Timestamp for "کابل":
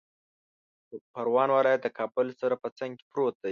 1.99-2.27